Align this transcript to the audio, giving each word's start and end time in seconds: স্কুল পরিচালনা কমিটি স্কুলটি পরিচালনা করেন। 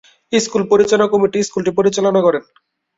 স্কুল 0.33 0.63
পরিচালনা 0.71 1.07
কমিটি 1.13 1.39
স্কুলটি 1.47 1.71
পরিচালনা 1.77 2.19
করেন। 2.21 2.43